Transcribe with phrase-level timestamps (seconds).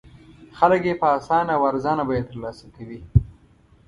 [0.57, 2.99] خلک یې په اسانه او ارزانه بیه تر لاسه کوي.